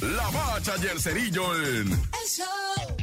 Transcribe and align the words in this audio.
La 0.00 0.30
Bacha 0.30 0.74
y 0.82 0.86
el 0.86 1.00
Cerillo 1.00 1.54
en... 1.56 1.92
El 1.92 2.28
show 2.28 2.99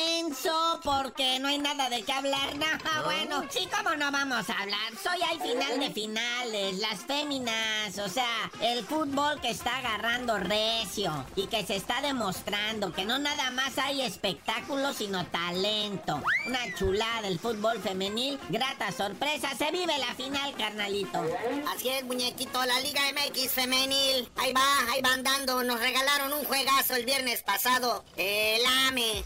intenso, 0.00 0.80
porque 0.82 1.38
no 1.40 1.48
hay 1.48 1.58
nada 1.58 1.88
de 1.88 2.02
qué 2.02 2.12
hablar. 2.12 2.56
No, 2.56 3.04
bueno, 3.04 3.44
sí, 3.50 3.68
cómo 3.74 3.94
no 3.96 4.10
vamos 4.10 4.48
a 4.48 4.58
hablar. 4.60 4.92
Soy 5.02 5.20
al 5.30 5.40
final 5.40 5.80
de 5.80 5.90
finales, 5.90 6.78
las 6.78 7.00
féminas, 7.00 7.98
o 7.98 8.08
sea, 8.08 8.50
el 8.60 8.84
fútbol 8.84 9.40
que 9.40 9.50
está 9.50 9.78
agarrando 9.78 10.38
recio 10.38 11.24
y 11.36 11.46
que 11.46 11.64
se 11.64 11.76
está 11.76 12.00
demostrando 12.02 12.92
que 12.92 13.04
no 13.04 13.18
nada 13.18 13.50
más 13.50 13.78
hay 13.78 14.02
espectáculo, 14.02 14.92
sino 14.92 15.26
talento. 15.26 16.22
Una 16.46 16.74
chulada 16.74 17.28
el 17.28 17.38
fútbol 17.38 17.80
femenil, 17.80 18.38
grata 18.48 18.92
sorpresa, 18.92 19.54
se 19.56 19.70
vive 19.70 19.96
la 19.98 20.14
final, 20.14 20.54
carnalito. 20.56 21.24
Así 21.74 21.88
es, 21.88 22.04
muñequito, 22.04 22.64
la 22.64 22.80
Liga 22.80 23.00
MX 23.12 23.52
femenil. 23.52 24.28
Ahí 24.36 24.52
va, 24.52 24.92
ahí 24.92 25.02
van 25.02 25.22
dando. 25.22 25.62
Nos 25.64 25.80
regalaron 25.80 26.32
un 26.32 26.44
juegazo 26.44 26.94
el 26.94 27.04
viernes 27.04 27.42
pasado. 27.42 28.04
El 28.16 28.64
AME 28.64 28.69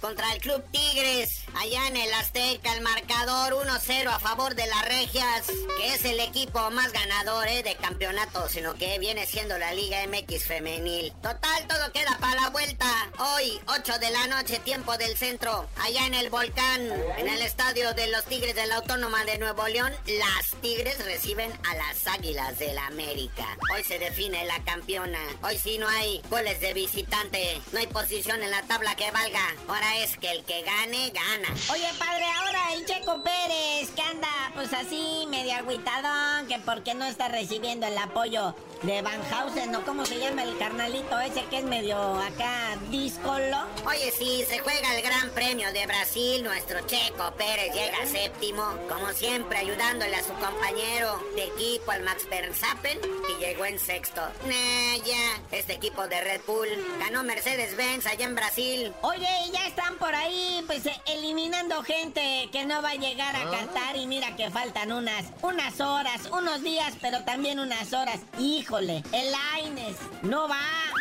contra 0.00 0.32
el 0.32 0.40
Club 0.40 0.62
Tigres. 0.70 1.44
Allá 1.58 1.88
en 1.88 1.96
el 1.96 2.12
Azteca, 2.14 2.72
el 2.72 2.82
marcador 2.82 3.54
1-0 3.66 4.06
a 4.06 4.20
favor 4.20 4.54
de 4.54 4.64
las 4.68 4.84
Regias, 4.86 5.46
que 5.76 5.92
es 5.92 6.04
el 6.04 6.20
equipo 6.20 6.70
más 6.70 6.92
ganador 6.92 7.48
eh, 7.48 7.64
de 7.64 7.74
campeonato, 7.74 8.48
sino 8.48 8.74
que 8.74 9.00
viene 9.00 9.26
siendo 9.26 9.58
la 9.58 9.74
Liga 9.74 9.98
MX 10.06 10.44
femenil. 10.44 11.12
Total, 11.20 11.66
todo 11.66 11.90
queda 11.92 12.16
para 12.20 12.42
la 12.42 12.50
vuelta. 12.50 12.86
Hoy, 13.18 13.60
8 13.66 13.98
de 13.98 14.10
la 14.10 14.28
noche, 14.28 14.60
tiempo 14.60 14.96
del 14.98 15.16
centro. 15.16 15.68
Allá 15.78 16.06
en 16.06 16.14
el 16.14 16.30
volcán, 16.30 16.92
en 17.16 17.28
el 17.28 17.42
estadio 17.42 17.92
de 17.92 18.06
los 18.06 18.24
Tigres 18.26 18.54
de 18.54 18.66
la 18.68 18.76
Autónoma 18.76 19.24
de 19.24 19.38
Nuevo 19.38 19.66
León, 19.66 19.92
las 20.06 20.60
Tigres 20.62 21.04
reciben 21.04 21.50
a 21.68 21.74
las 21.74 22.06
Águilas 22.06 22.56
del 22.58 22.68
la 22.76 22.86
América. 22.86 23.56
Hoy 23.74 23.82
se 23.82 23.98
define 23.98 24.44
la 24.44 24.62
campeona. 24.62 25.18
Hoy 25.42 25.58
sí 25.58 25.78
no 25.78 25.88
hay 25.88 26.22
goles 26.30 26.60
de 26.60 26.72
visitante. 26.74 27.60
No 27.72 27.80
hay 27.80 27.86
posición 27.88 28.42
en 28.42 28.50
la 28.52 28.62
tabla 28.62 28.94
que 28.94 29.10
valga. 29.10 29.54
Ahora 29.66 29.98
es 29.98 30.16
que 30.18 30.30
el 30.30 30.44
que 30.44 30.62
gane, 30.62 31.10
gana. 31.10 31.47
Oye, 31.72 31.88
padre, 31.98 32.24
ahora 32.36 32.72
el 32.74 32.84
Checo 32.84 33.22
Pérez, 33.22 33.90
que 33.94 34.02
anda 34.02 34.28
pues 34.54 34.72
así 34.72 35.26
medio 35.28 35.54
agüitadón, 35.54 36.46
que 36.46 36.58
porque 36.58 36.94
no 36.94 37.06
está 37.06 37.28
recibiendo 37.28 37.86
el 37.86 37.96
apoyo 37.96 38.54
de 38.82 39.02
Van 39.02 39.20
Hausen, 39.32 39.72
¿no? 39.72 39.84
¿Cómo 39.84 40.06
se 40.06 40.18
llama 40.18 40.44
el 40.44 40.56
carnalito 40.58 41.18
ese 41.20 41.44
que 41.46 41.58
es 41.58 41.64
medio 41.64 41.96
acá 42.20 42.76
díscolo? 42.90 43.56
Oye, 43.86 44.12
sí, 44.16 44.44
se 44.48 44.58
juega 44.60 44.94
el 44.94 45.02
Gran 45.02 45.30
Premio 45.30 45.72
de 45.72 45.86
Brasil. 45.86 46.44
Nuestro 46.44 46.80
Checo 46.86 47.32
Pérez 47.36 47.74
llega 47.74 48.06
séptimo, 48.06 48.62
como 48.88 49.12
siempre, 49.12 49.58
ayudándole 49.58 50.14
a 50.14 50.22
su 50.22 50.32
compañero 50.34 51.20
de 51.34 51.44
equipo, 51.44 51.90
al 51.90 52.02
Max 52.02 52.28
Verstappen, 52.28 53.00
que 53.00 53.44
llegó 53.44 53.64
en 53.64 53.78
sexto. 53.78 54.20
Nah, 54.46 55.04
ya, 55.04 55.40
este 55.50 55.74
equipo 55.74 56.06
de 56.06 56.20
Red 56.20 56.40
Bull 56.46 56.68
ganó 57.00 57.24
Mercedes-Benz 57.24 58.06
allá 58.06 58.26
en 58.26 58.34
Brasil. 58.34 58.92
Oye, 59.02 59.28
y 59.46 59.50
ya 59.50 59.66
están 59.66 59.96
por 59.98 60.14
ahí, 60.14 60.62
pues 60.66 60.86
eh, 60.86 61.00
eliminando 61.28 61.82
gente 61.82 62.48
que 62.50 62.64
no 62.64 62.80
va 62.80 62.92
a 62.92 62.94
llegar 62.94 63.36
a 63.36 63.50
Qatar 63.50 63.96
y 63.96 64.06
mira 64.06 64.34
que 64.34 64.50
faltan 64.50 64.92
unas, 64.92 65.26
unas 65.42 65.78
horas, 65.78 66.22
unos 66.32 66.62
días, 66.62 66.94
pero 67.02 67.22
también 67.24 67.58
unas 67.58 67.92
horas. 67.92 68.20
Híjole, 68.38 69.02
el 69.12 69.34
Aines 69.52 69.96
no 70.22 70.48
va. 70.48 70.56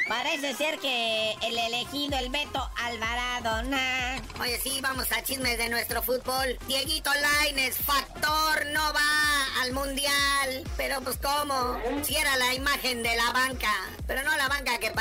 Parece 0.09 0.53
ser 0.53 0.79
que 0.79 1.33
el 1.43 1.57
elegido, 1.57 2.17
el 2.17 2.29
Beto 2.29 2.69
Alvarado, 2.75 3.63
nah. 3.69 4.19
Oye, 4.41 4.59
sí, 4.59 4.79
vamos 4.81 5.09
a 5.13 5.23
chismes 5.23 5.57
de 5.57 5.69
nuestro 5.69 6.03
fútbol. 6.03 6.57
Dieguito 6.67 7.09
Laines, 7.13 7.77
factor, 7.77 8.65
no 8.73 8.81
va 8.93 9.61
al 9.63 9.71
mundial. 9.71 10.63
Pero 10.75 10.99
pues 11.01 11.17
cómo, 11.17 11.77
si 12.03 12.17
era 12.17 12.35
la 12.35 12.53
imagen 12.53 13.01
de 13.01 13.15
la 13.15 13.31
banca. 13.31 13.73
Pero 14.05 14.23
no 14.23 14.36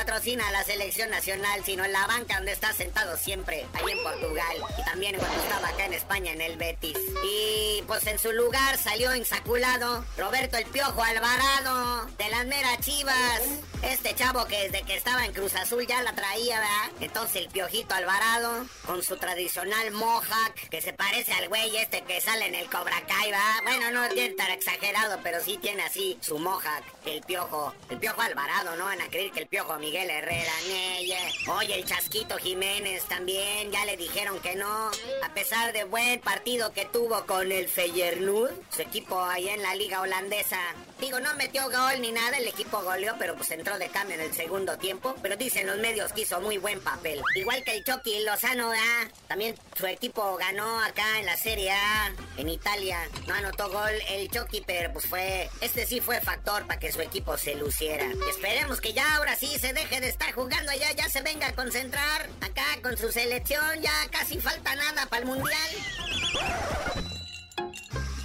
patrocina 0.07 0.47
a 0.47 0.53
la 0.53 0.63
selección 0.63 1.11
nacional, 1.11 1.63
sino 1.65 1.85
la 1.89 2.07
banca 2.07 2.37
donde 2.37 2.53
está 2.53 2.73
sentado 2.73 3.17
siempre, 3.17 3.67
ahí 3.73 3.91
en 3.91 4.03
Portugal. 4.05 4.57
Y 4.79 4.85
también 4.85 5.17
cuando 5.17 5.37
estaba 5.43 5.69
acá 5.69 5.87
en 5.87 5.95
España, 5.95 6.33
en 6.33 6.41
el 6.41 6.57
Betis. 6.57 6.97
Y 7.25 7.83
pues 7.89 8.07
en 8.07 8.17
su 8.17 8.31
lugar 8.31 8.79
salió 8.79 9.17
insaculado 9.17 10.05
Roberto 10.17 10.59
el 10.59 10.67
Piojo 10.67 11.03
Alvarado, 11.03 12.07
de 12.19 12.29
las 12.31 12.47
meras 12.47 12.79
chivas. 12.83 13.43
Este 13.89 14.17
chavo 14.17 14.45
que 14.47 14.69
desde 14.69 14.83
que 14.83 14.97
estaba 14.97 15.25
en 15.25 15.33
Cruz 15.33 15.55
Azul 15.55 15.87
ya 15.87 16.03
la 16.03 16.13
traía, 16.13 16.59
¿verdad? 16.59 16.91
Entonces 17.01 17.37
el 17.37 17.49
Piojito 17.49 17.95
Alvarado, 17.95 18.67
con 18.85 19.01
su 19.05 19.17
tradicional 19.17 19.93
mohawk, 19.93 20.55
que 20.69 20.83
se 20.83 20.93
parece 20.93 21.33
al 21.33 21.49
güey 21.49 21.77
este 21.77 22.03
que 22.03 22.21
sale 22.21 22.47
en 22.47 22.57
el 22.57 22.69
Cobra 22.69 23.01
Kai, 23.07 23.31
¿verdad? 23.31 23.63
Bueno, 23.63 23.91
no 23.93 24.09
tiene 24.09 24.35
tan 24.35 24.51
exagerado, 24.51 25.21
pero 25.23 25.41
sí 25.41 25.57
tiene 25.63 25.85
así 25.85 26.19
su 26.21 26.37
mohawk, 26.39 26.83
el 27.05 27.23
Piojo. 27.23 27.75
El 27.89 27.99
Piojo 27.99 28.21
Alvarado, 28.23 28.75
¿no? 28.75 28.87
Van 28.87 29.01
a 29.01 29.09
creer 29.09 29.31
que 29.31 29.41
el 29.41 29.47
Piojo 29.47 29.77
Miguel 29.79 30.11
Herrera, 30.11 30.53
Neye. 30.69 31.19
Oye, 31.47 31.77
el 31.77 31.85
Chasquito 31.85 32.39
Jiménez 32.39 33.05
también, 33.05 33.71
ya 33.71 33.85
le 33.85 33.97
dijeron 33.97 34.41
que 34.41 34.57
no. 34.57 34.91
A 35.23 35.33
pesar 35.33 35.73
de 35.73 35.85
buen 35.85 36.21
partido 36.21 36.73
que 36.73 36.87
tuvo 36.87 37.25
con 37.25 37.53
el 37.53 37.69
Feyenoord, 37.69 38.53
su 38.69 38.83
equipo 38.83 39.23
ahí 39.23 39.49
en 39.49 39.63
la 39.63 39.77
liga 39.77 40.01
holandesa. 40.01 40.59
Digo, 40.99 41.21
no 41.21 41.33
metió 41.35 41.71
gol 41.71 42.01
ni 42.01 42.11
nada, 42.11 42.39
el 42.39 42.49
equipo 42.49 42.83
goleó, 42.83 43.15
pero 43.19 43.37
pues 43.37 43.51
entró 43.53 43.76
de 43.79 43.89
cambio 43.89 44.15
en 44.17 44.23
el 44.23 44.33
segundo 44.35 44.77
tiempo. 44.79 45.15
Pero 45.23 45.37
dicen 45.37 45.67
los 45.67 45.79
medios 45.79 46.13
que 46.13 46.23
hizo 46.23 46.41
muy 46.41 46.59
buen 46.59 46.81
papel. 46.81 47.23
Igual 47.35 47.65
que 47.65 47.77
el 47.77 47.85
Chucky 47.85 48.25
Lozano, 48.25 48.73
¿ah? 48.73 49.09
También 49.29 49.55
su 49.77 49.87
equipo 49.87 50.37
ganó 50.37 50.81
acá 50.83 51.19
en 51.19 51.27
la 51.27 51.37
Serie 51.37 51.73
A, 51.73 52.13
en 52.37 52.49
Italia. 52.49 52.99
No 53.27 53.35
anotó 53.35 53.71
gol 53.71 53.93
el 54.09 54.31
Chucky, 54.31 54.63
pero 54.67 54.93
pues 54.93 55.07
fue... 55.07 55.49
Este 55.61 55.87
sí 55.87 56.01
fue 56.01 56.21
factor 56.21 56.67
para 56.67 56.79
que 56.79 56.93
su 56.93 57.01
equipo 57.01 57.37
se 57.37 57.55
luciera. 57.55 58.07
Esperemos 58.31 58.81
que 58.81 58.93
ya 58.93 59.17
ahora 59.17 59.37
sí 59.37 59.59
se 59.59 59.73
deje 59.73 60.01
de 60.01 60.09
estar 60.09 60.33
jugando 60.33 60.71
allá, 60.71 60.93
ya 60.93 61.09
se 61.09 61.23
venga 61.23 61.49
a 61.49 61.55
concentrar 61.55 62.29
acá 62.41 62.65
con 62.83 62.97
su 62.97 63.11
selección. 63.13 63.81
Ya 63.81 63.93
casi 64.11 64.39
falta 64.41 64.75
nada 64.75 65.07
para 65.07 65.23
el 65.23 65.27
Mundial. 65.27 67.16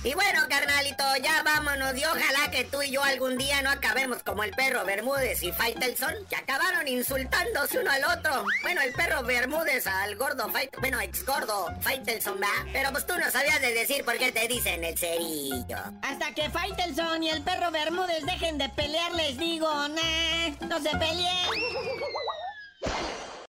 Y 0.04 0.16
bueno, 0.16 0.42
carnalito, 0.50 1.04
ya 1.24 1.44
vámonos 1.44 1.96
y 1.96 2.04
ojalá 2.04 2.50
que 2.50 2.64
tú 2.64 2.82
y 2.82 2.90
yo 2.90 3.04
algún 3.04 3.38
día 3.38 3.62
no 3.62 3.70
acabemos 3.70 4.24
como 4.24 4.44
el 4.44 4.50
perro 4.52 4.84
Bermúdez 4.84 5.44
y 5.44 5.52
Faitelson, 5.52 6.16
que 6.28 6.36
acabaron 6.36 6.88
insultándose 6.88 7.78
uno 7.78 7.92
al 7.92 8.04
otro. 8.18 8.44
Bueno, 8.64 8.82
el 8.82 8.94
perro 8.94 9.22
Bermúdez 9.22 9.86
al 9.86 10.16
gordo 10.16 10.50
Fait, 10.50 10.76
bueno, 10.80 11.00
ex 11.02 11.24
gordo 11.24 11.68
Faitelson, 11.82 12.42
¿va? 12.42 12.48
Pero 12.74 12.92
pues 12.92 13.06
tú 13.06 13.14
no 13.16 13.30
sabías 13.30 13.62
de 13.62 13.76
decir 13.76 14.04
por 14.04 14.18
qué 14.18 14.32
te 14.32 14.48
dicen 14.48 14.84
el 14.84 14.98
cerillo. 14.98 15.78
Hasta 16.02 16.34
que 16.34 16.50
Faitelson 16.50 17.22
y 17.22 17.30
el 17.30 17.44
perro 17.44 17.70
Bermúdez 17.70 18.26
dejen 18.26 18.58
de 18.58 18.70
pelear, 18.70 19.12
les 19.12 19.38
digo, 19.38 19.70
no 19.88 20.82
se 20.82 20.98
peleen. 20.98 21.52